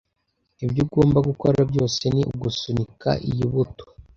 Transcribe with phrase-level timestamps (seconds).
[0.65, 3.85] Ibyo ugomba gukora byose ni ugusunika iyi buto.